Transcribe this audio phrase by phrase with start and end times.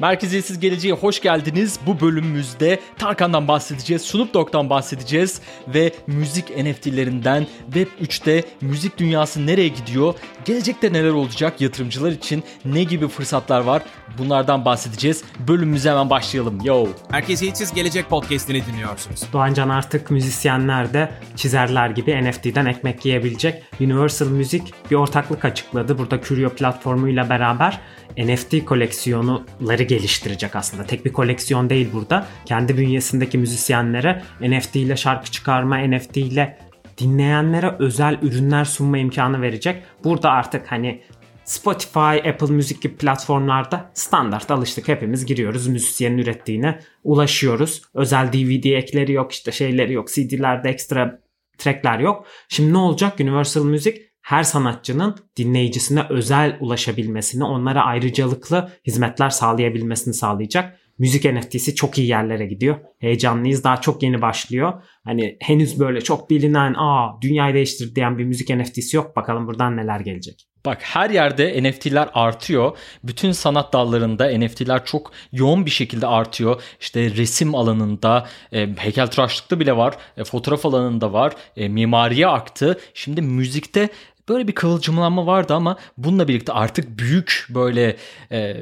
[0.00, 1.78] Merkeziyetsiz Geleceğe hoş geldiniz.
[1.86, 9.68] Bu bölümümüzde Tarkan'dan bahsedeceğiz, Snoop Dogg'dan bahsedeceğiz ve müzik NFT'lerinden Web 3'te müzik dünyası nereye
[9.68, 10.14] gidiyor,
[10.44, 13.82] gelecekte neler olacak, yatırımcılar için ne gibi fırsatlar var
[14.18, 15.24] bunlardan bahsedeceğiz.
[15.48, 16.58] Bölümümüze hemen başlayalım.
[16.64, 16.86] Yo.
[17.10, 19.22] Merkeziyetsiz Gelecek podcast'ini dinliyorsunuz.
[19.32, 23.62] Doğancan artık müzisyenler de çizerler gibi NFT'den ekmek yiyebilecek.
[23.80, 25.98] Universal Music bir ortaklık açıkladı.
[25.98, 27.80] Burada Curio platformuyla beraber
[28.18, 30.84] NFT koleksiyonuları geliştirecek aslında.
[30.84, 32.26] Tek bir koleksiyon değil burada.
[32.44, 36.58] Kendi bünyesindeki müzisyenlere NFT ile şarkı çıkarma, NFT ile
[36.98, 39.82] dinleyenlere özel ürünler sunma imkanı verecek.
[40.04, 41.02] Burada artık hani
[41.44, 44.88] Spotify, Apple Müzik gibi platformlarda standart alıştık.
[44.88, 47.82] Hepimiz giriyoruz müzisyenin ürettiğine ulaşıyoruz.
[47.94, 50.08] Özel DVD ekleri yok işte şeyleri yok.
[50.08, 51.20] CD'lerde ekstra
[51.58, 52.26] trackler yok.
[52.48, 53.20] Şimdi ne olacak?
[53.20, 60.78] Universal Music her sanatçının dinleyicisine özel ulaşabilmesini, onlara ayrıcalıklı hizmetler sağlayabilmesini sağlayacak.
[60.98, 62.76] Müzik NFT'si çok iyi yerlere gidiyor.
[62.98, 63.64] Heyecanlıyız.
[63.64, 64.72] Daha çok yeni başlıyor.
[65.04, 69.16] Hani henüz böyle çok bilinen, aa dünyayı değiştirdi diyen bir müzik NFT'si yok.
[69.16, 70.48] Bakalım buradan neler gelecek.
[70.66, 72.78] Bak her yerde NFT'ler artıyor.
[73.04, 76.62] Bütün sanat dallarında NFT'ler çok yoğun bir şekilde artıyor.
[76.80, 82.80] İşte resim alanında, e, heykeltıraşlıkta bile var, e, fotoğraf alanında var, e, mimariye aktı.
[82.94, 83.88] Şimdi müzikte
[84.28, 87.96] böyle bir kıvılcımlanma vardı ama bununla birlikte artık büyük böyle
[88.32, 88.56] e,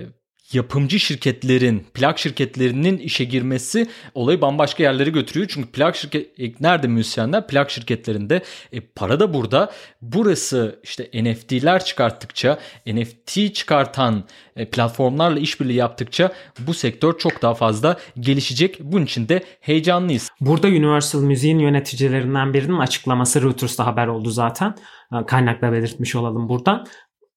[0.53, 5.51] yapımcı şirketlerin, plak şirketlerinin işe girmesi olayı bambaşka yerlere götürüyor.
[5.51, 7.47] Çünkü plak şirket e, nerede müzisyenler?
[7.47, 8.43] Plak şirketlerinde.
[8.73, 9.73] E, para da burada.
[10.03, 14.25] Burası işte NFT'ler çıkarttıkça, NFT çıkartan
[14.57, 18.81] e, platformlarla işbirliği yaptıkça bu sektör çok daha fazla gelişecek.
[18.81, 20.31] Bunun için de heyecanlıyız.
[20.41, 24.75] Burada Universal Music'in yöneticilerinden birinin açıklaması Reuters'ta haber oldu zaten.
[25.13, 26.87] E, kaynakla belirtmiş olalım buradan.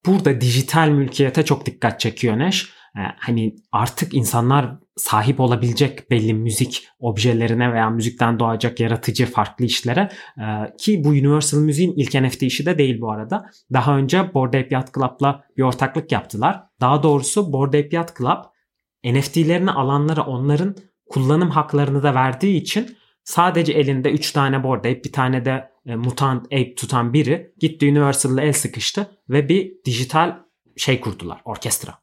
[0.06, 2.79] Burada dijital mülkiyete çok dikkat çekiyor Neş
[3.18, 10.10] hani artık insanlar sahip olabilecek belli müzik objelerine veya müzikten doğacak yaratıcı farklı işlere
[10.40, 10.44] ee,
[10.78, 13.46] ki bu Universal Music'in ilk NFT işi de değil bu arada.
[13.74, 16.64] Daha önce Bored Ape Yacht Club'la bir ortaklık yaptılar.
[16.82, 18.44] Daha doğrusu Bored Ape Yacht Club
[19.06, 20.76] NFT'lerini alanlara onların
[21.10, 25.96] kullanım haklarını da verdiği için sadece elinde 3 tane Bored Ape bir tane de e,
[25.96, 30.36] mutant ape tutan biri gitti Universal'la el sıkıştı ve bir dijital
[30.78, 31.94] şey kurdular orkestra.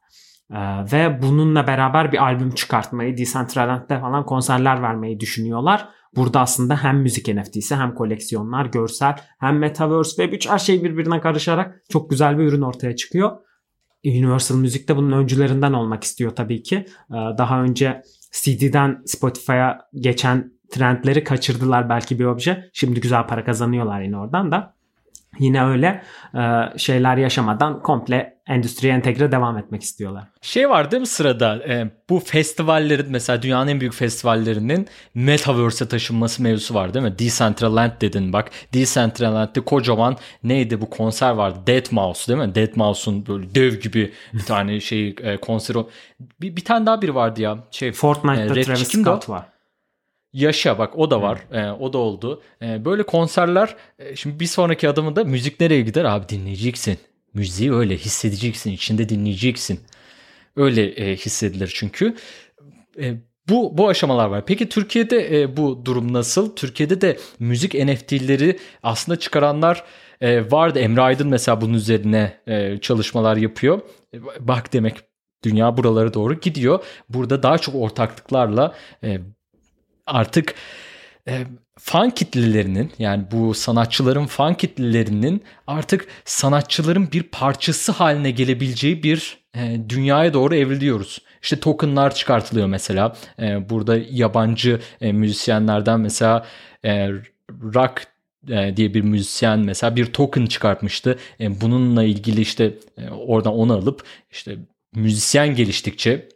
[0.53, 0.57] Ee,
[0.93, 5.89] ve bununla beraber bir albüm çıkartmayı, Decentraland'de falan konserler vermeyi düşünüyorlar.
[6.17, 11.21] Burada aslında hem müzik NFT'si hem koleksiyonlar, görsel hem Metaverse ve 3 her şey birbirine
[11.21, 13.37] karışarak çok güzel bir ürün ortaya çıkıyor.
[14.05, 16.77] Universal Müzik de bunun öncülerinden olmak istiyor tabii ki.
[17.11, 18.03] Ee, daha önce
[18.33, 22.71] CD'den Spotify'a geçen trendleri kaçırdılar belki bir obje.
[22.73, 24.77] Şimdi güzel para kazanıyorlar yine oradan da
[25.39, 26.03] yine öyle
[26.35, 30.25] e, şeyler yaşamadan komple endüstriye entegre devam etmek istiyorlar.
[30.43, 36.43] Şey var değil mi sırada e, bu festivallerin mesela dünyanın en büyük festivallerinin Metaverse'e taşınması
[36.43, 37.19] mevzusu var değil mi?
[37.19, 38.51] Decentraland dedin bak.
[38.75, 41.59] Decentraland'de kocaman neydi bu konser vardı?
[41.67, 42.55] Dead Mouse değil mi?
[42.55, 45.79] Dead Mouse'un böyle dev gibi bir tane şey e, konseri.
[46.41, 47.59] Bir, bir tane daha biri vardı ya.
[47.71, 49.56] Şey, Fortnite'da e, Travis Scott var.
[50.37, 51.39] Yaşa bak o da var.
[51.49, 51.59] Hmm.
[51.59, 52.43] E, o da oldu.
[52.63, 56.05] E, böyle konserler e, şimdi bir sonraki adımı da müzik nereye gider?
[56.05, 56.99] Abi dinleyeceksin.
[57.35, 58.71] Müziği öyle hissedeceksin.
[58.71, 59.81] içinde dinleyeceksin.
[60.57, 62.15] Öyle e, hissedilir çünkü.
[63.01, 63.15] E,
[63.49, 64.47] bu bu aşamalar var.
[64.47, 66.57] Peki Türkiye'de e, bu durum nasıl?
[66.57, 69.85] Türkiye'de de müzik NFT'leri aslında çıkaranlar
[70.21, 70.79] e, vardı.
[70.79, 73.81] Emre Aydın mesela bunun üzerine e, çalışmalar yapıyor.
[74.15, 74.97] E, bak demek
[75.45, 76.85] dünya buralara doğru gidiyor.
[77.09, 78.75] Burada daha çok ortaklıklarla
[79.05, 79.21] e,
[80.07, 80.55] artık
[81.29, 81.47] e,
[81.79, 89.81] fan kitlelerinin yani bu sanatçıların fan kitlelerinin artık sanatçıların bir parçası haline gelebileceği bir e,
[89.89, 91.19] dünyaya doğru evriliyoruz.
[91.43, 93.17] İşte tokenlar çıkartılıyor mesela.
[93.41, 96.47] E, burada yabancı e, müzisyenlerden mesela
[96.85, 97.09] e,
[97.51, 98.07] rock
[98.49, 101.19] e, diye bir müzisyen mesela bir token çıkartmıştı.
[101.41, 104.57] E, bununla ilgili işte e, oradan onu alıp işte
[104.95, 106.29] müzisyen geliştikçe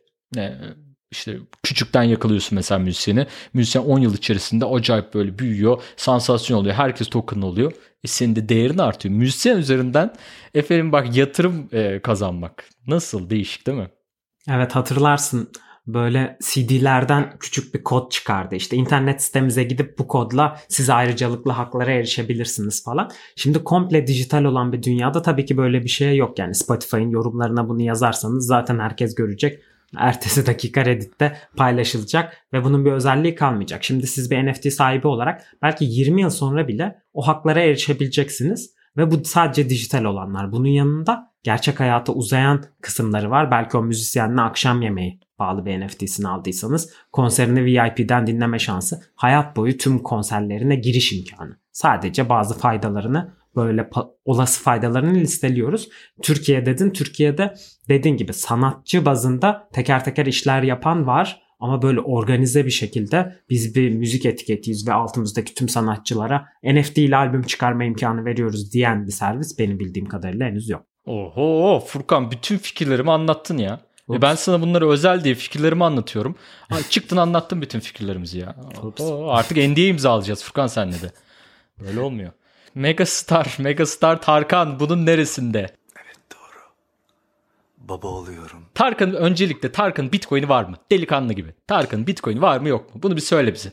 [1.10, 3.26] işte küçükten yakalıyorsun mesela müzisyeni.
[3.54, 5.82] Müzisyen 10 yıl içerisinde acayip böyle büyüyor.
[5.96, 6.74] Sansasyon oluyor.
[6.74, 7.72] Herkes token oluyor.
[8.04, 9.14] E senin de değerin artıyor.
[9.14, 10.14] Müzisyen üzerinden
[10.54, 12.64] efendim bak yatırım e, kazanmak.
[12.86, 13.90] Nasıl değişik değil mi?
[14.48, 15.48] Evet hatırlarsın
[15.86, 18.54] böyle CD'lerden küçük bir kod çıkardı.
[18.54, 23.10] İşte internet sitemize gidip bu kodla size ayrıcalıklı haklara erişebilirsiniz falan.
[23.36, 26.38] Şimdi komple dijital olan bir dünyada tabii ki böyle bir şey yok.
[26.38, 29.62] Yani Spotify'ın yorumlarına bunu yazarsanız zaten herkes görecek
[29.96, 33.84] ertesi dakika Reddit'te paylaşılacak ve bunun bir özelliği kalmayacak.
[33.84, 39.10] Şimdi siz bir NFT sahibi olarak belki 20 yıl sonra bile o haklara erişebileceksiniz ve
[39.10, 40.52] bu sadece dijital olanlar.
[40.52, 43.50] Bunun yanında gerçek hayata uzayan kısımları var.
[43.50, 49.76] Belki o müzisyenle akşam yemeği bağlı bir NFT'sini aldıysanız konserini VIP'den dinleme şansı hayat boyu
[49.76, 51.56] tüm konserlerine giriş imkanı.
[51.72, 53.90] Sadece bazı faydalarını böyle
[54.24, 55.88] olası faydalarını listeliyoruz.
[56.22, 56.90] Türkiye dedin.
[56.90, 57.54] Türkiye'de
[57.88, 61.42] dediğin gibi sanatçı bazında teker teker işler yapan var.
[61.60, 67.16] Ama böyle organize bir şekilde biz bir müzik etiketiyiz ve altımızdaki tüm sanatçılara NFT ile
[67.16, 70.82] albüm çıkarma imkanı veriyoruz diyen bir servis benim bildiğim kadarıyla henüz yok.
[71.06, 73.80] Oho Furkan bütün fikirlerimi anlattın ya.
[74.12, 76.36] E ben sana bunları özel diye fikirlerimi anlatıyorum.
[76.90, 78.56] çıktın anlattın bütün fikirlerimizi ya.
[78.82, 81.12] Oho, artık NDA imzalayacağız Furkan senle de.
[81.80, 82.32] Böyle olmuyor.
[82.74, 85.58] Megastar, Megastar Tarkan bunun neresinde?
[85.96, 86.60] Evet doğru.
[87.78, 88.64] Baba oluyorum.
[88.74, 90.76] Tarkan öncelikle Tarkan Bitcoin'i var mı?
[90.90, 91.54] Delikanlı gibi.
[91.66, 93.02] Tarkan Bitcoin'i var mı yok mu?
[93.02, 93.72] Bunu bir söyle bize.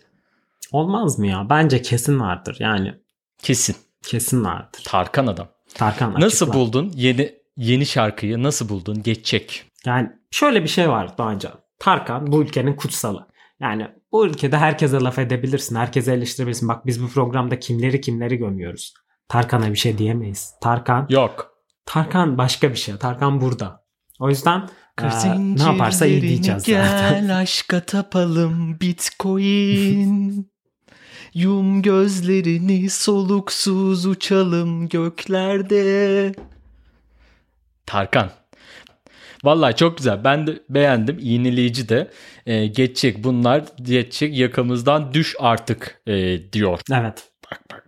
[0.71, 1.47] Olmaz mı ya?
[1.49, 2.95] Bence kesin vardır yani.
[3.37, 3.75] Kesin.
[4.03, 4.81] Kesin vardır.
[4.85, 5.47] Tarkan adam.
[5.73, 6.53] Tarkan Nasıl açıklar.
[6.55, 8.43] buldun yeni yeni şarkıyı?
[8.43, 9.03] Nasıl buldun?
[9.03, 9.65] Geçecek.
[9.85, 11.53] Yani şöyle bir şey var Doğancan.
[11.79, 13.27] Tarkan bu ülkenin kutsalı.
[13.59, 15.75] Yani bu ülkede herkese laf edebilirsin.
[15.75, 16.67] Herkese eleştirebilirsin.
[16.67, 18.93] Bak biz bu programda kimleri kimleri gömüyoruz.
[19.29, 20.53] Tarkan'a bir şey diyemeyiz.
[20.61, 21.57] Tarkan Yok.
[21.85, 22.97] Tarkan başka bir şey.
[22.97, 23.83] Tarkan burada.
[24.19, 24.69] O yüzden
[25.01, 25.07] e,
[25.39, 27.21] ne yaparsa iyi diyeceğiz zaten.
[27.21, 30.51] Gel aşka tapalım Bitcoin.
[31.33, 36.31] Yum gözlerini soluksuz uçalım göklerde.
[37.85, 38.31] Tarkan.
[39.43, 40.23] Vallahi çok güzel.
[40.23, 41.17] Ben de beğendim.
[41.19, 42.11] İğneleyici de.
[42.45, 46.79] Ee, geçecek bunlar geçecek yakamızdan düş artık e, diyor.
[46.91, 47.29] Evet.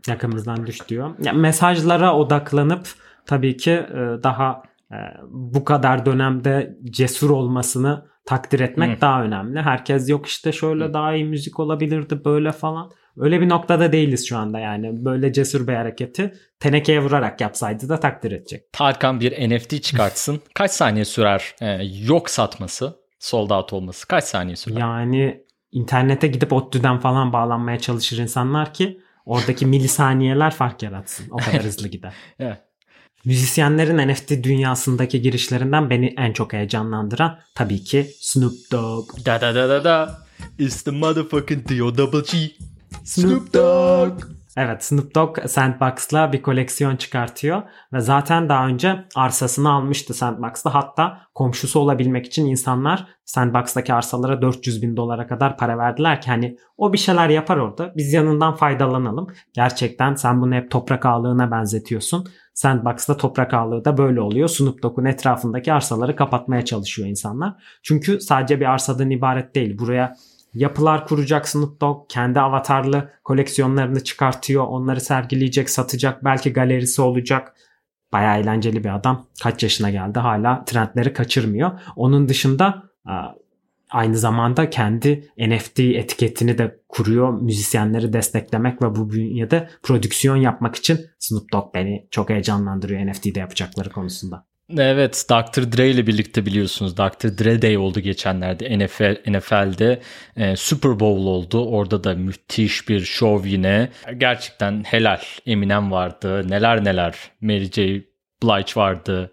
[0.08, 1.16] Yakamızdan düş diyor.
[1.24, 2.88] Ya, mesajlara odaklanıp
[3.26, 4.98] tabii ki e, daha e,
[5.30, 9.02] bu kadar dönemde cesur olmasını takdir etmek Hı.
[9.02, 9.62] daha önemli.
[9.62, 10.94] Herkes yok işte şöyle Hı.
[10.94, 12.92] daha iyi müzik olabilirdi böyle falan.
[13.18, 15.06] Öyle bir noktada değiliz şu anda yani.
[15.06, 18.74] Böyle cesur bir hareketi tenekeye vurarak yapsaydı da takdir edecek.
[18.74, 20.42] Tarkan bir NFT çıkartsın.
[20.54, 24.08] Kaç saniye sürer e, yok satması, sold out olması?
[24.08, 24.80] Kaç saniye sürer?
[24.80, 31.26] Yani internete gidip ODTÜ'den falan bağlanmaya çalışır insanlar ki oradaki milisaniyeler fark yaratsın.
[31.32, 32.14] O kadar hızlı gider.
[32.40, 32.58] Evet.
[33.26, 39.26] Müzisyenlerin NFT dünyasındaki girişlerinden beni en çok heyecanlandıran tabii ki Snoop Dogg.
[39.26, 40.30] Da da da da da.
[40.60, 41.98] It's the motherfucking D.O.
[43.10, 44.24] Snoop Dogg.
[44.58, 47.62] Evet Snoop Dogg Sandbox'la bir koleksiyon çıkartıyor
[47.94, 50.74] ve zaten daha önce arsasını almıştı Sandbox'ta.
[50.74, 56.58] Hatta komşusu olabilmek için insanlar Sandbox'taki arsalara 400 bin dolara kadar para verdiler ki hani
[56.78, 57.94] o bir şeyler yapar orada.
[57.98, 59.28] Biz yanından faydalanalım.
[59.54, 62.28] Gerçekten sen bunu hep toprak ağlığına benzetiyorsun.
[62.54, 64.48] Sandbox'ta toprak ağlığı da böyle oluyor.
[64.48, 67.54] Snoop Dogg'un etrafındaki arsaları kapatmaya çalışıyor insanlar.
[67.84, 69.78] Çünkü sadece bir arsadan ibaret değil.
[69.80, 70.16] Buraya
[70.60, 72.10] yapılar kuracak Snoop Dogg.
[72.10, 74.64] Kendi avatarlı koleksiyonlarını çıkartıyor.
[74.68, 76.26] Onları sergileyecek, satacak.
[76.26, 77.56] Belki galerisi olacak.
[78.14, 79.28] Bayağı eğlenceli bir adam.
[79.44, 81.72] Kaç yaşına geldi hala trendleri kaçırmıyor.
[81.96, 82.84] Onun dışında
[83.90, 87.42] aynı zamanda kendi NFT etiketini de kuruyor.
[87.42, 93.90] Müzisyenleri desteklemek ve bu bünyede prodüksiyon yapmak için Snoop Dogg beni çok heyecanlandırıyor NFT'de yapacakları
[93.90, 94.49] konusunda.
[94.78, 95.72] Evet Dr.
[95.78, 97.38] Dre ile birlikte biliyorsunuz Dr.
[97.38, 100.02] Dre Day oldu geçenlerde NFL, NFL'de
[100.38, 101.66] e, Super Bowl oldu.
[101.66, 103.90] Orada da müthiş bir şov yine.
[104.18, 105.22] Gerçekten helal.
[105.46, 106.50] Eminem vardı.
[106.50, 107.16] Neler neler.
[107.42, 108.02] Mary J.
[108.44, 109.32] Blige vardı.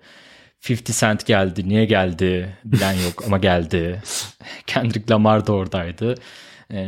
[0.70, 1.68] 50 Cent geldi.
[1.68, 2.56] Niye geldi?
[2.64, 4.02] Bilen yok ama geldi.
[4.66, 6.14] Kendrick Lamar da oradaydı.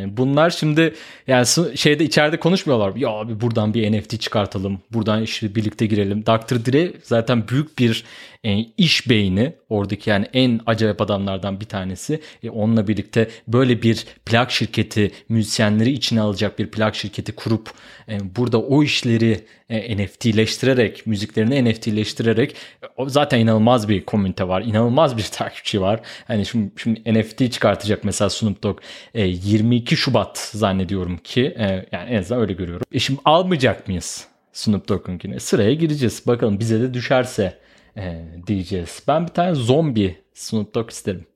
[0.06, 0.94] Bunlar şimdi
[1.26, 2.96] yani şeyde içeride konuşmuyorlar.
[2.96, 4.80] Ya abi buradan bir NFT çıkartalım.
[4.92, 6.22] Buradan işte birlikte girelim.
[6.22, 6.72] Dr.
[6.72, 8.04] Dre zaten büyük bir
[8.44, 9.52] e, iş beyni.
[9.68, 12.20] Oradaki yani en acayip adamlardan bir tanesi.
[12.42, 17.70] E, onunla birlikte böyle bir plak şirketi, müzisyenleri içine alacak bir plak şirketi kurup
[18.08, 22.54] e, burada o işleri e, NFT'leştirerek, müziklerini NFT'leştirerek
[22.96, 24.62] o zaten inanılmaz bir komünite var.
[24.62, 26.00] inanılmaz bir takipçi var.
[26.26, 28.80] Hani şimdi, şimdi NFT çıkartacak mesela Snoop Dogg
[29.14, 29.26] e,
[29.72, 32.86] 22 Şubat zannediyorum ki e, yani en azından öyle görüyorum.
[32.92, 35.40] E şimdi almayacak mıyız Snoop Dogg'unkini?
[35.40, 36.22] Sıraya gireceğiz.
[36.26, 37.58] Bakalım bize de düşerse
[37.96, 39.02] e, diyeceğiz.
[39.08, 41.26] Ben bir tane zombi Snoop Dogg isterim.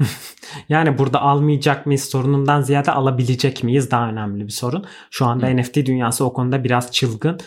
[0.68, 4.84] yani burada almayacak mıyız sorunundan ziyade alabilecek miyiz daha önemli bir sorun.
[5.10, 5.56] Şu anda Hı.
[5.56, 7.38] NFT dünyası o konuda biraz çılgın.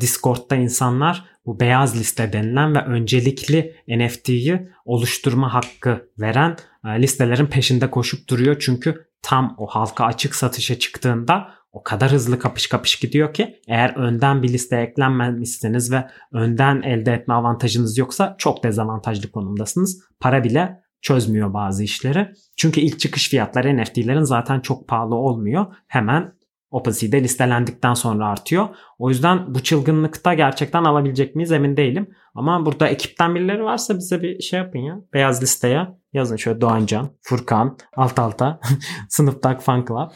[0.00, 8.28] Discord'da insanlar bu beyaz liste denilen ve öncelikli NFT'yi oluşturma hakkı veren listelerin peşinde koşup
[8.28, 8.56] duruyor.
[8.60, 13.96] Çünkü tam o halka açık satışa çıktığında o kadar hızlı kapış kapış gidiyor ki eğer
[13.96, 20.02] önden bir listeye eklenmemişsiniz ve önden elde etme avantajınız yoksa çok dezavantajlı konumdasınız.
[20.20, 22.32] Para bile çözmüyor bazı işleri.
[22.56, 25.66] Çünkü ilk çıkış fiyatları NFT'lerin zaten çok pahalı olmuyor.
[25.86, 26.32] Hemen
[26.70, 28.68] OpenSea'de listelendikten sonra artıyor.
[28.98, 32.14] O yüzden bu çılgınlıkta gerçekten alabilecek miyiz emin değilim.
[32.34, 35.00] Ama burada ekipten birileri varsa bize bir şey yapın ya.
[35.14, 38.60] Beyaz listeye yazın şöyle Doğancan, Furkan, alt alta,
[39.08, 40.10] sınıftak fan club.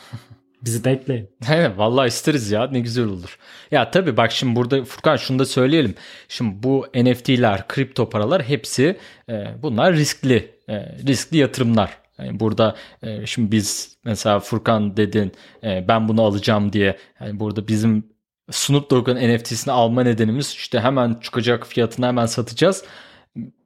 [0.64, 1.30] Bizi de ekleyin.
[1.44, 3.38] He, vallahi isteriz ya ne güzel olur.
[3.70, 5.94] Ya tabii bak şimdi burada Furkan şunu da söyleyelim.
[6.28, 8.96] Şimdi bu NFT'ler, kripto paralar hepsi
[9.28, 10.74] e, bunlar riskli, e,
[11.06, 12.01] riskli yatırımlar.
[12.26, 15.32] Yani burada e, şimdi biz mesela Furkan dedin
[15.64, 16.96] e, ben bunu alacağım diye.
[17.20, 18.12] Yani burada bizim
[18.50, 22.84] Snoop Dogg'un NFT'sini alma nedenimiz işte hemen çıkacak fiyatına hemen satacağız.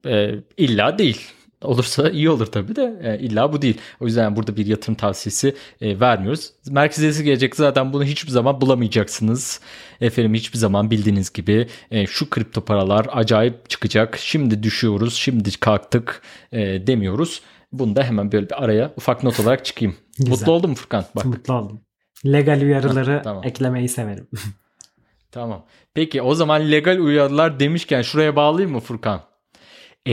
[0.07, 1.33] E, illa değil.
[1.63, 3.79] Olursa iyi olur tabii de e, illa bu değil.
[4.01, 6.53] O yüzden burada bir yatırım tavsiyesi e, vermiyoruz.
[6.71, 9.61] Merkeziyesi gelecek zaten bunu hiçbir zaman bulamayacaksınız.
[10.01, 14.19] Efendim hiçbir zaman bildiğiniz gibi e, şu kripto paralar acayip çıkacak.
[14.19, 16.23] Şimdi düşüyoruz, şimdi kalktık
[16.53, 17.43] e, demiyoruz.
[17.73, 19.97] Bunu da hemen böyle bir araya ufak not olarak çıkayım.
[20.19, 20.31] Güzel.
[20.31, 21.05] Mutlu oldum Furkan.
[21.17, 21.25] Bak.
[21.25, 21.81] Mutlu oldum.
[22.27, 23.45] Legal uyarıları Ha, tamam.
[23.45, 24.29] eklemeyi severim.
[25.33, 25.67] Tamam.
[25.95, 29.21] Peki o zaman legal uyarılar demişken şuraya bağlayayım mı Furkan?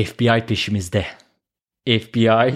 [0.05, 1.05] FBI peşimizde.
[1.87, 2.53] FBI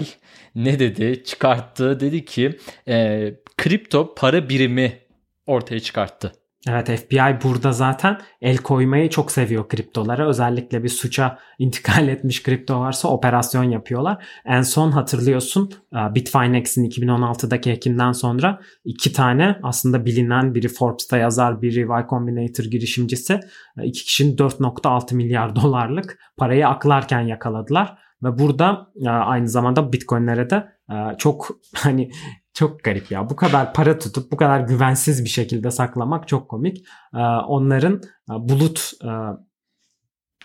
[0.54, 1.24] ne dedi?
[1.24, 2.00] Çıkarttı.
[2.00, 4.98] Dedi ki e, kripto para birimi
[5.46, 6.32] ortaya çıkarttı.
[6.66, 10.28] Evet FBI burada zaten el koymayı çok seviyor kriptolara.
[10.28, 14.26] Özellikle bir suça intikal etmiş kripto varsa operasyon yapıyorlar.
[14.44, 21.62] En son hatırlıyorsun e, Bitfinex'in 2016'daki hackinden sonra iki tane aslında bilinen biri Forbes'ta yazar
[21.62, 23.40] biri Y Combinator girişimcisi
[23.78, 27.98] e, iki kişinin 4.6 milyar dolarlık parayı aklarken yakaladılar.
[28.22, 30.78] Ve burada e, aynı zamanda Bitcoin'lere de
[31.18, 32.10] çok hani
[32.58, 33.30] çok garip ya.
[33.30, 36.84] Bu kadar para tutup bu kadar güvensiz bir şekilde saklamak çok komik.
[37.14, 37.94] Ee, onların
[38.30, 39.10] e, bulut e,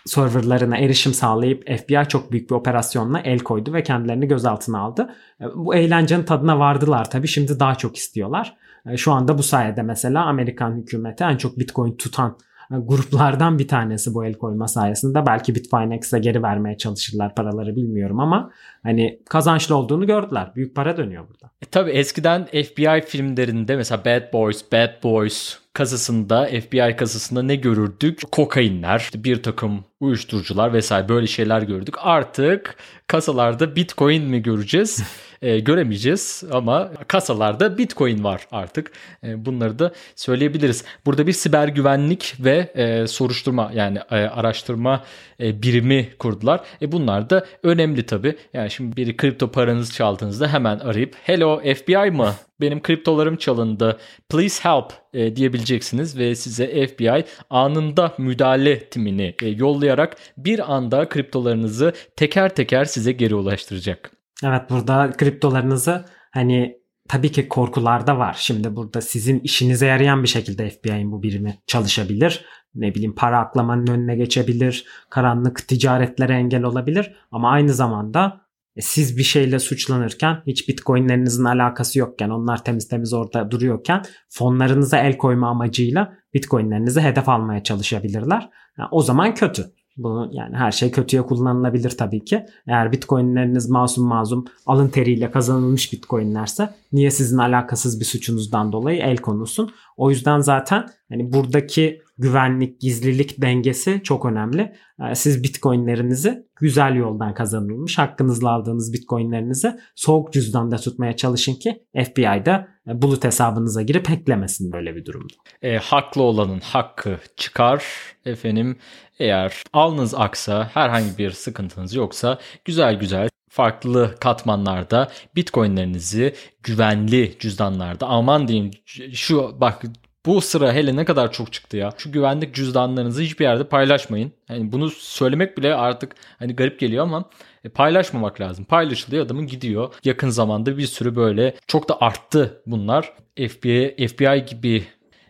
[0.06, 5.10] serverlarına erişim sağlayıp FBI çok büyük bir operasyonla el koydu ve kendilerini gözaltına aldı.
[5.40, 7.28] E, Bu eğlencenin tadına vardılar tabii.
[7.28, 8.56] Şimdi daha çok istiyorlar.
[8.86, 12.38] E, Şu anda bu sayede mesela Amerikan hükümeti en çok Bitcoin tutan
[12.70, 15.26] gruplardan bir tanesi bu el koyma sayesinde.
[15.26, 18.50] Belki Bitfinex'e geri vermeye çalışırlar paraları bilmiyorum ama
[18.82, 20.52] hani kazançlı olduğunu gördüler.
[20.56, 21.50] Büyük para dönüyor burada.
[21.62, 28.20] E, tabii eskiden FBI filmlerinde mesela Bad Boys, Bad Boys kasasında FBI kasasında ne görürdük?
[28.32, 31.94] Kokainler, işte bir takım uyuşturucular vesaire böyle şeyler gördük.
[31.98, 35.02] Artık kasalarda Bitcoin mi göreceğiz?
[35.42, 38.92] E, göremeyeceğiz ama kasalarda Bitcoin var artık.
[39.24, 40.84] E, bunları da söyleyebiliriz.
[41.06, 45.04] Burada bir siber güvenlik ve e, soruşturma yani e, araştırma
[45.40, 46.60] e, birimi kurdular.
[46.82, 48.36] E, bunlar da önemli tabii.
[48.52, 52.34] Yani şimdi biri kripto paranızı çaldığınızda hemen arayıp hello FBI mı?
[52.60, 53.98] Benim kriptolarım çalındı.
[54.28, 59.93] Please help e, diyebileceksiniz ve size FBI anında müdahale timini e, yollayarak
[60.36, 64.10] bir anda kriptolarınızı teker teker size geri ulaştıracak.
[64.44, 68.36] Evet burada kriptolarınızı hani tabii ki korkular da var.
[68.38, 72.44] Şimdi burada sizin işinize yarayan bir şekilde FBI'nin bu birimi çalışabilir.
[72.74, 74.86] Ne bileyim para aklamanın önüne geçebilir.
[75.10, 77.14] Karanlık ticaretlere engel olabilir.
[77.30, 78.40] Ama aynı zamanda
[78.76, 84.98] e, siz bir şeyle suçlanırken hiç bitcoinlerinizin alakası yokken onlar temiz temiz orada duruyorken fonlarınıza
[84.98, 88.50] el koyma amacıyla bitcoinlerinizi hedef almaya çalışabilirler.
[88.78, 89.72] Yani o zaman kötü.
[89.96, 92.46] Bu yani her şey kötüye kullanılabilir tabii ki.
[92.66, 99.16] Eğer bitcoinleriniz masum mazum alın teriyle kazanılmış bitcoinlerse niye sizin alakasız bir suçunuzdan dolayı el
[99.16, 99.70] konulsun?
[99.96, 104.72] O yüzden zaten hani buradaki güvenlik, gizlilik dengesi çok önemli.
[105.10, 112.68] Ee, Siz bitcoinlerinizi güzel yoldan kazanılmış, hakkınızla aldığınız bitcoinlerinizi soğuk cüzdanda tutmaya çalışın ki FBI'da
[112.88, 115.34] e, bulut hesabınıza girip hacklemesin böyle bir durumda.
[115.62, 117.84] E, haklı olanın hakkı çıkar.
[118.24, 118.76] Efendim
[119.18, 128.48] eğer alnınız aksa herhangi bir sıkıntınız yoksa güzel güzel farklı katmanlarda bitcoinlerinizi güvenli cüzdanlarda aman
[128.48, 128.70] diyeyim
[129.12, 129.82] şu bak
[130.26, 131.92] bu sıra hele ne kadar çok çıktı ya.
[131.98, 134.32] Şu güvenlik cüzdanlarınızı hiçbir yerde paylaşmayın.
[134.48, 137.24] Yani bunu söylemek bile artık hani garip geliyor ama
[137.64, 138.64] e, paylaşmamak lazım.
[138.64, 139.94] Paylaşılıyor adamın gidiyor.
[140.04, 143.12] Yakın zamanda bir sürü böyle çok da arttı bunlar.
[143.36, 144.84] FBI, FBI gibi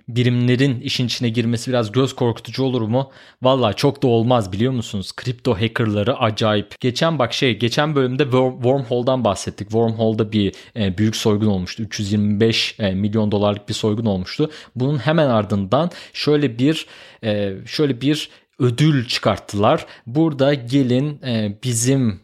[0.08, 3.10] birimlerin işin içine girmesi biraz göz korkutucu olur mu?
[3.42, 5.12] Valla çok da olmaz biliyor musunuz?
[5.16, 6.80] Kripto hackerları acayip.
[6.80, 9.68] Geçen bak şey geçen bölümde Worm- Wormhole'dan bahsettik.
[9.68, 11.82] Wormhole'da bir e, büyük soygun olmuştu.
[11.82, 14.50] 325 e, milyon dolarlık bir soygun olmuştu.
[14.76, 16.86] Bunun hemen ardından şöyle bir
[17.24, 19.86] e, şöyle bir ödül çıkarttılar.
[20.06, 22.20] Burada gelin e, bizim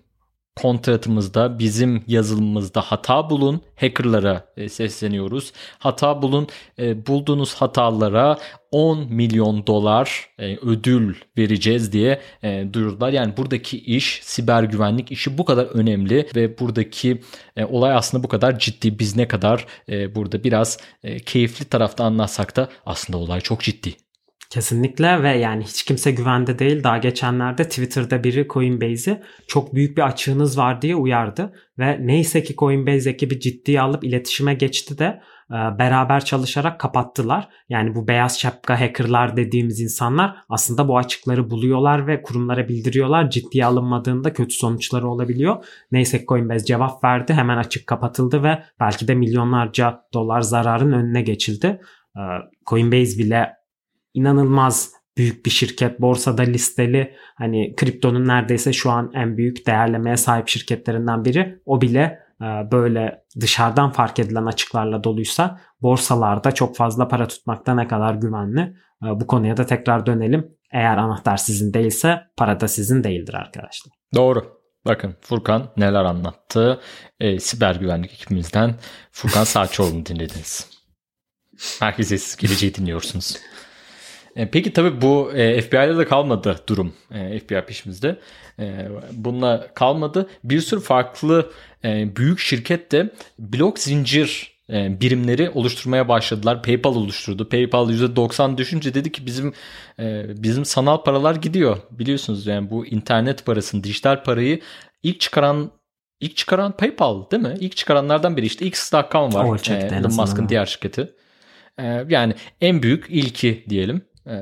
[0.62, 3.60] kontratımızda bizim yazılımımızda hata bulun.
[3.76, 5.52] Hackerlara e, sesleniyoruz.
[5.78, 6.48] Hata bulun.
[6.78, 8.38] E, bulduğunuz hatalara
[8.70, 12.20] 10 milyon dolar e, ödül vereceğiz diye
[12.72, 13.12] duyurdular.
[13.12, 17.20] Yani buradaki iş siber güvenlik işi bu kadar önemli ve buradaki
[17.68, 18.98] olay aslında bu kadar ciddi.
[18.98, 20.78] Biz ne kadar burada biraz
[21.26, 23.96] keyifli tarafta anlatsak da aslında olay çok ciddi.
[24.50, 26.84] Kesinlikle ve yani hiç kimse güvende değil.
[26.84, 31.52] Daha geçenlerde Twitter'da biri Coinbase'i çok büyük bir açığınız var diye uyardı.
[31.78, 37.48] Ve neyse ki Coinbase ekibi ciddiye alıp iletişime geçti de e, beraber çalışarak kapattılar.
[37.68, 43.30] Yani bu beyaz şapka hackerlar dediğimiz insanlar aslında bu açıkları buluyorlar ve kurumlara bildiriyorlar.
[43.30, 45.64] Ciddiye alınmadığında kötü sonuçları olabiliyor.
[45.92, 47.32] Neyse ki Coinbase cevap verdi.
[47.32, 51.80] Hemen açık kapatıldı ve belki de milyonlarca dolar zararın önüne geçildi.
[52.16, 52.22] E,
[52.66, 53.59] Coinbase bile
[54.14, 60.48] inanılmaz büyük bir şirket borsada listeli hani kriptonun neredeyse şu an en büyük değerlemeye sahip
[60.48, 67.28] şirketlerinden biri o bile e, böyle dışarıdan fark edilen açıklarla doluysa borsalarda çok fazla para
[67.28, 68.60] tutmakta ne kadar güvenli
[69.04, 73.92] e, bu konuya da tekrar dönelim eğer anahtar sizin değilse para da sizin değildir arkadaşlar.
[74.14, 74.60] Doğru.
[74.86, 76.80] Bakın Furkan neler anlattı.
[77.20, 78.74] E, siber güvenlik ekibimizden
[79.12, 80.68] Furkan Saçoğlu'nu dinlediniz.
[81.80, 83.36] Herkese siz geleceği dinliyorsunuz.
[84.36, 86.92] E, peki tabii bu e, FBI'de de kalmadı durum.
[87.10, 88.18] E, FBI peşimizde.
[88.58, 90.28] E, bununla kalmadı.
[90.44, 91.50] Bir sürü farklı
[91.84, 96.62] e, büyük şirket de blok zincir e, birimleri oluşturmaya başladılar.
[96.62, 97.48] PayPal oluşturdu.
[97.48, 99.52] PayPal %90 düşünce dedi ki bizim
[99.98, 101.78] e, bizim sanal paralar gidiyor.
[101.90, 104.60] Biliyorsunuz yani bu internet parasını, dijital parayı
[105.02, 105.70] ilk çıkaran
[106.20, 107.54] ilk çıkaran PayPal değil mi?
[107.60, 109.44] İlk çıkaranlardan biri işte X.com var.
[109.70, 111.12] Elon Musk'ın diğer şirketi.
[112.08, 114.02] Yani en büyük ilki diyelim.
[114.30, 114.36] E,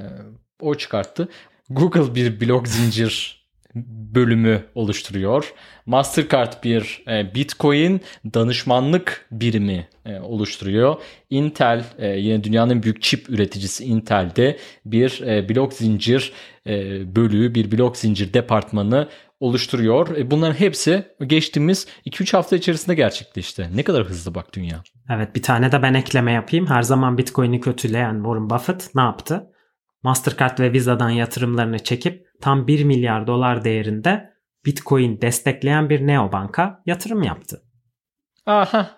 [0.60, 1.28] o çıkarttı.
[1.70, 3.38] Google bir blok zincir
[4.14, 5.54] bölümü oluşturuyor.
[5.86, 8.00] Mastercard bir e, Bitcoin
[8.34, 10.96] danışmanlık birimi e, oluşturuyor.
[11.30, 16.32] Intel e, yine dünyanın büyük çip üreticisi Intel'de bir e, blok zincir
[16.66, 16.72] e,
[17.16, 19.08] bölüğü, bir blok zincir departmanı
[19.40, 20.16] oluşturuyor.
[20.16, 23.68] E, bunların hepsi geçtiğimiz 2-3 hafta içerisinde gerçekleşti.
[23.74, 24.82] Ne kadar hızlı bak dünya.
[25.10, 26.66] Evet bir tane de ben ekleme yapayım.
[26.66, 29.50] Her zaman Bitcoin'i kötüleyen Warren Buffett ne yaptı?
[30.02, 34.30] Mastercard ve Visa'dan yatırımlarını çekip tam 1 milyar dolar değerinde
[34.66, 37.62] Bitcoin destekleyen bir neobanka yatırım yaptı.
[38.46, 38.90] Aha.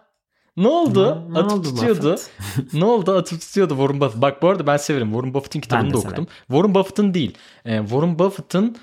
[0.56, 1.24] Ne oldu?
[1.28, 2.16] Ne- ne atıp oldu tutuyordu.
[2.72, 3.16] Ne oldu?
[3.16, 4.22] Atıp tutuyordu Warren Buffett.
[4.22, 5.10] Bak bu arada ben severim.
[5.12, 6.26] Warren Buffett'in kitabını da okudum.
[6.48, 7.38] Warren Buffett'ın değil.
[7.64, 8.76] e, Warren Buffett'ın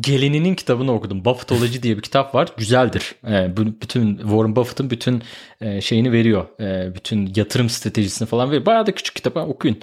[0.00, 1.24] gelininin kitabını okudum.
[1.24, 2.48] Buffettology diye bir kitap var.
[2.56, 3.14] Güzeldir.
[3.28, 5.22] E, bütün Warren Buffett'ın bütün
[5.60, 6.60] e, şeyini veriyor.
[6.60, 8.66] E, bütün yatırım stratejisini falan veriyor.
[8.66, 9.36] Bayağı da küçük kitap.
[9.36, 9.78] ha, Okuyun.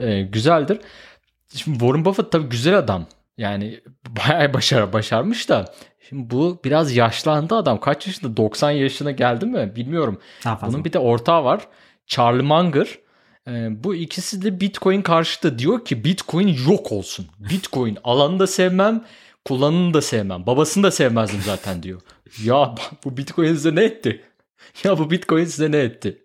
[0.00, 0.78] E, güzeldir.
[1.54, 3.06] Şimdi Warren Buffett tabii güzel adam.
[3.38, 5.74] Yani bayağı başar, başarmış da.
[6.08, 7.80] Şimdi bu biraz yaşlandı adam.
[7.80, 8.36] Kaç yaşında?
[8.36, 9.72] 90 yaşına geldi mi?
[9.76, 10.20] Bilmiyorum.
[10.62, 11.68] Bunun bir de ortağı var.
[12.06, 12.98] Charlie Munger.
[13.48, 15.58] Ee, bu ikisi de Bitcoin karşıtı.
[15.58, 17.26] Diyor ki Bitcoin yok olsun.
[17.38, 19.04] Bitcoin alanı da sevmem,
[19.44, 20.46] kullananı da sevmem.
[20.46, 22.00] Babasını da sevmezdim zaten diyor.
[22.44, 24.24] Ya bu Bitcoin size ne etti?
[24.84, 26.22] Ya bu Bitcoin size ne etti?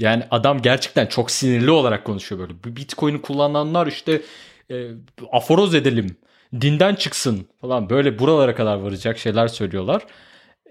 [0.00, 2.76] Yani adam gerçekten çok sinirli olarak konuşuyor böyle.
[2.76, 4.22] Bitcoin'i kullananlar işte
[4.70, 4.90] e,
[5.32, 6.16] aforoz edelim,
[6.60, 10.06] dinden çıksın falan böyle buralara kadar varacak şeyler söylüyorlar.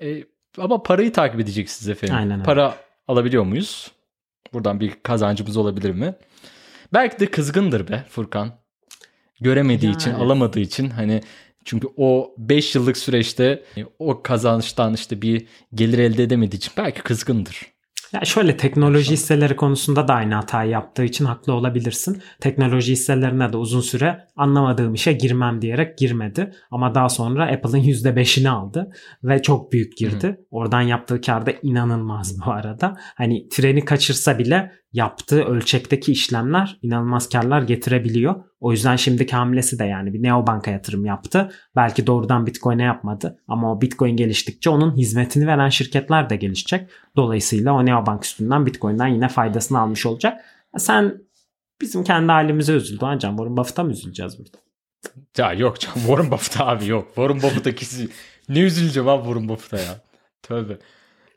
[0.01, 0.23] E,
[0.57, 2.15] ama parayı takip edeceksiniz efendim.
[2.15, 2.43] Aynen öyle.
[2.43, 2.75] Para
[3.07, 3.91] alabiliyor muyuz?
[4.53, 6.15] Buradan bir kazancımız olabilir mi?
[6.93, 8.51] Belki de kızgındır be Furkan.
[9.41, 10.23] Göremediği için, Yani.
[10.23, 11.21] alamadığı için hani
[11.65, 17.01] çünkü o 5 yıllık süreçte e, o kazançtan işte bir gelir elde edemediği için belki
[17.01, 17.74] kızgındır.
[18.13, 22.21] Ya şöyle teknoloji hisseleri konusunda da aynı hatayı yaptığı için haklı olabilirsin.
[22.39, 26.51] Teknoloji hisselerine de uzun süre anlamadığım işe girmem diyerek girmedi.
[26.71, 28.91] Ama daha sonra Apple'ın %5'ini aldı
[29.23, 30.37] ve çok büyük girdi.
[30.51, 32.97] Oradan yaptığı kar da inanılmaz bu arada.
[33.15, 38.35] Hani treni kaçırsa bile yaptığı ölçekteki işlemler inanılmaz karlar getirebiliyor.
[38.59, 41.51] O yüzden şimdiki hamlesi de yani bir neobanka yatırım yaptı.
[41.75, 46.89] Belki doğrudan Bitcoin'e yapmadı ama o Bitcoin geliştikçe onun hizmetini veren şirketler de gelişecek.
[47.15, 50.41] Dolayısıyla o neobank üstünden Bitcoin'den yine faydasını almış olacak.
[50.77, 51.21] Sen
[51.81, 53.05] bizim kendi halimize üzüldü.
[53.05, 54.57] Hocam Warren Buffett'a mı üzüleceğiz burada?
[55.37, 57.07] Ya yok canım Warren Buffett abi yok.
[57.07, 58.09] Warren Buffett'a kisi
[58.49, 60.01] ne üzüleceğim abi Warren Buffett'a ya.
[60.43, 60.77] Tövbe.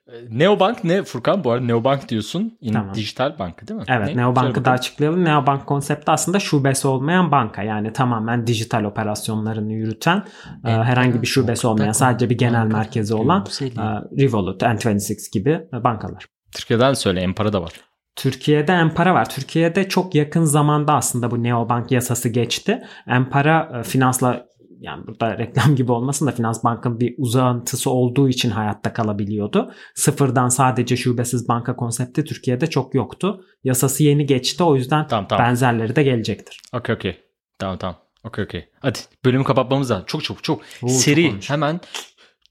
[0.09, 1.45] E, Neobank ne Furkan?
[1.45, 2.59] Bu arada Neobank diyorsun.
[2.61, 2.95] Yine Tamam.
[2.95, 3.87] dijital banka değil mi?
[3.89, 4.17] Evet Ne?
[4.17, 5.25] neobankı da açıklayalım.
[5.25, 7.63] Neobank konsepti aslında şubesi olmayan banka.
[7.63, 10.25] Yani tamamen dijital operasyonlarını yürüten
[10.65, 13.83] e, herhangi bir şubesi olmayan sadece bir genel merkezi olan e,
[14.23, 16.27] Revolut, N26 gibi bankalar.
[16.55, 17.73] Türkiye'den söyle Empara da var.
[18.17, 19.29] Türkiye'de Empara var.
[19.29, 22.83] Türkiye'de çok yakın zamanda aslında bu neobank yasası geçti.
[23.07, 24.47] Empara e, finansla
[24.81, 29.73] yani burada reklam gibi olmasın da Finans Bank'ın bir uzantısı olduğu için hayatta kalabiliyordu.
[29.95, 33.45] Sıfırdan sadece şubesiz banka konsepti Türkiye'de çok yoktu.
[33.65, 35.47] Yasası yeni geçti o yüzden Tamam, tamam.
[35.47, 36.61] benzerleri de gelecektir.
[36.73, 37.17] Okey okey.
[37.59, 37.97] Tamam tamam.
[38.25, 38.69] Okey okey.
[38.81, 40.05] Hadi bölümü kapatmamız lazım.
[40.07, 40.59] Çok çabuk çok.
[40.59, 41.51] Oo, çok Seri olmuş.
[41.51, 41.81] hemen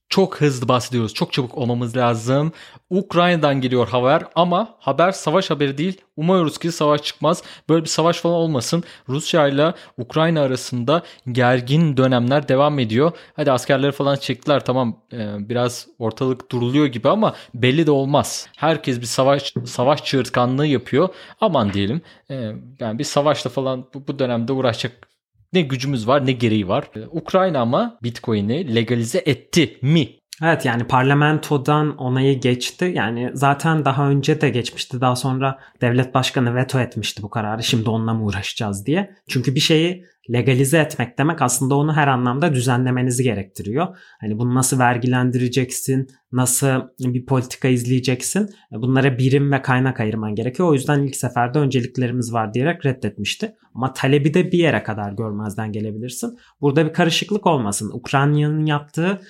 [0.09, 1.13] çok hızlı bahsediyoruz.
[1.13, 2.51] Çok çabuk olmamız lazım.
[2.89, 6.01] Ukrayna'dan geliyor haber ama haber savaş haberi değil.
[6.17, 7.43] Umuyoruz ki savaş çıkmaz.
[7.69, 8.83] Böyle bir savaş falan olmasın.
[9.09, 13.11] Rusya ile Ukrayna arasında gergin dönemler devam ediyor.
[13.35, 18.49] Hadi askerleri falan çektiler tamam e, biraz ortalık duruluyor gibi ama belli de olmaz.
[18.57, 21.09] Herkes bir savaş savaş çığırtkanlığı yapıyor.
[21.41, 22.35] Aman diyelim e,
[22.79, 25.07] yani bir savaşla falan bu, bu dönemde uğraşacak
[25.53, 26.89] ne gücümüz var ne gereği var.
[26.95, 30.09] E, Ukrayna ama Bitcoin'i legalize etti mi?
[30.43, 32.91] Evet yani parlamentodan onayı geçti.
[32.95, 35.01] Yani zaten daha önce de geçmişti.
[35.01, 37.63] Daha sonra devlet başkanı veto etmişti bu kararı.
[37.63, 39.15] Şimdi onunla mı uğraşacağız diye.
[39.27, 43.97] Çünkü bir şeyi legalize etmek demek aslında onu her anlamda düzenlemenizi gerektiriyor.
[44.21, 46.67] Hani bunu nasıl vergilendireceksin, nasıl
[46.99, 48.49] bir politika izleyeceksin.
[48.71, 50.69] Bunlara birim ve kaynak ayırman gerekiyor.
[50.69, 53.55] O yüzden ilk seferde önceliklerimiz var diyerek reddetmişti.
[53.75, 56.37] Ama talebi de bir yere kadar görmezden gelebilirsin.
[56.61, 57.91] Burada bir karışıklık olmasın.
[57.93, 59.21] Ukrayna'nın yaptığı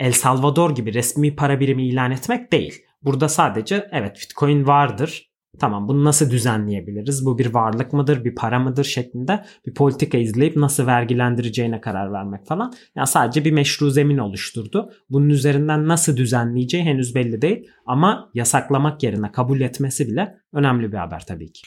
[0.00, 2.82] El Salvador gibi resmi para birimi ilan etmek değil.
[3.02, 5.31] Burada sadece evet Bitcoin vardır.
[5.58, 7.26] Tamam bunu nasıl düzenleyebiliriz?
[7.26, 12.46] Bu bir varlık mıdır, bir para mıdır şeklinde bir politika izleyip nasıl vergilendireceğine karar vermek
[12.46, 12.72] falan.
[12.96, 14.90] Yani sadece bir meşru zemin oluşturdu.
[15.10, 17.68] Bunun üzerinden nasıl düzenleyeceği henüz belli değil.
[17.86, 21.62] Ama yasaklamak yerine kabul etmesi bile önemli bir haber tabii ki.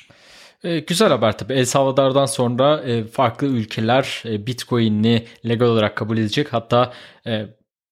[0.64, 1.54] E, güzel haber tabii.
[1.54, 6.54] El Salvador'dan sonra e, farklı ülkeler e, Bitcoin'i legal olarak kabul edecek.
[6.54, 6.94] Hatta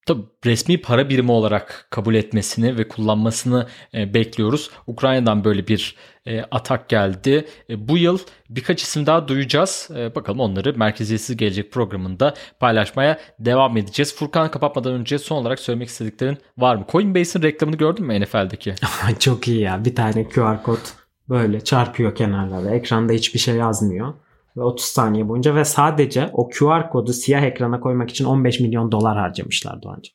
[0.05, 4.69] tabii resmi para birimi olarak kabul etmesini ve kullanmasını e, bekliyoruz.
[4.87, 7.47] Ukrayna'dan böyle bir e, atak geldi.
[7.69, 9.89] E, bu yıl birkaç isim daha duyacağız.
[10.15, 14.15] Bakalım onları Merkeziyetsiz Gelecek programında paylaşmaya devam edeceğiz.
[14.15, 16.85] Furkan kapatmadan önce son olarak söylemek istediklerin var mı?
[16.91, 18.75] Coinbase'in reklamını gördün mü NFL'deki?
[19.19, 19.85] Çok iyi ya.
[19.85, 20.79] Bir tane QR kod
[21.29, 22.75] böyle çarpıyor kenarlara.
[22.75, 24.13] Ekranda hiçbir şey yazmıyor.
[24.57, 28.91] Ve 30 saniye boyunca ve sadece o QR kodu siyah ekrana koymak için 15 milyon
[28.91, 30.11] dolar harcamışlar Doğancı.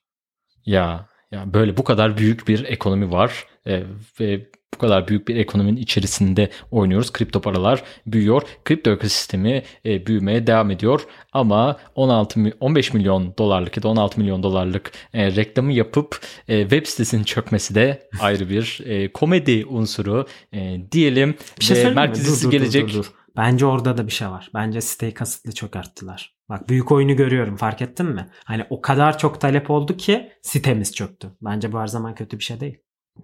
[0.67, 3.83] Ya ya böyle bu kadar büyük bir ekonomi var e,
[4.21, 7.13] ve bu kadar büyük bir ekonominin içerisinde oynuyoruz.
[7.13, 8.43] Kripto paralar büyüyor.
[8.65, 11.01] Kripto ekosistemi e, büyümeye devam ediyor.
[11.33, 16.61] Ama 16 mi- 15 milyon dolarlık ya da 16 milyon dolarlık e, reklamı yapıp e,
[16.63, 21.35] web sitesinin çökmesi de ayrı bir e, komedi unsuru e, diyelim.
[21.61, 22.89] Bir şey Ve merkezisi Dur, dur, dur, gelecek.
[22.89, 23.13] dur, dur.
[23.39, 24.51] Bence orada da bir şey var.
[24.55, 26.35] Bence siteyi kasıtlı çökerttiler.
[26.49, 28.29] Bak büyük oyunu görüyorum fark ettin mi?
[28.45, 31.31] Hani o kadar çok talep oldu ki sitemiz çöktü.
[31.43, 32.79] Bence bu her zaman kötü bir şey değil.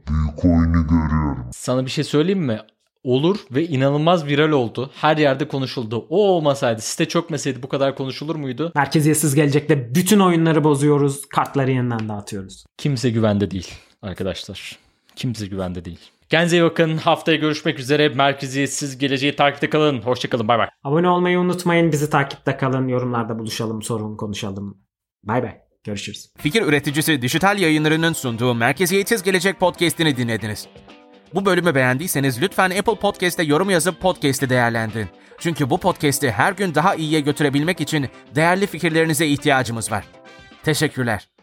[0.08, 1.50] Büyük oyunu görüyorum.
[1.52, 2.60] Sana bir şey söyleyeyim mi?
[3.04, 4.90] Olur ve inanılmaz viral oldu.
[4.94, 6.06] Her yerde konuşuldu.
[6.08, 8.72] O olmasaydı, site çökmeseydi bu kadar konuşulur muydu?
[8.74, 11.28] Merkeziyetsiz gelecekte bütün oyunları bozuyoruz.
[11.28, 12.64] Kartları yeniden dağıtıyoruz.
[12.78, 13.68] Kimse güvende değil
[14.02, 14.78] arkadaşlar.
[15.16, 16.00] Kimse güvende değil.
[16.28, 16.96] Kendinize iyi bakın.
[16.96, 18.08] Haftaya görüşmek üzere.
[18.08, 20.02] Merkeziyetsiz geleceği takipte kalın.
[20.02, 20.48] Hoşçakalın.
[20.48, 20.68] Bay bay.
[20.84, 21.92] Abone olmayı unutmayın.
[21.92, 22.88] Bizi takipte kalın.
[22.88, 24.78] Yorumlarda buluşalım, sorun konuşalım.
[25.24, 25.58] Bay bay.
[25.84, 26.32] Görüşürüz.
[26.38, 30.68] Fikir üreticisi dijital yayınlarının sunduğu Merkeziyetsiz Gelecek podcast'ini dinlediniz.
[31.34, 35.08] Bu bölümü beğendiyseniz lütfen Apple Podcast'te yorum yazıp podcast'i değerlendirin.
[35.38, 40.04] Çünkü bu podcast'i her gün daha iyiye götürebilmek için değerli fikirlerinize ihtiyacımız var.
[40.62, 41.33] Teşekkürler.